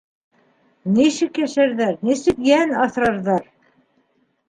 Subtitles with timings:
[0.95, 3.51] Нисек йәшәрҙәр, нисек йән аҫрарҙар?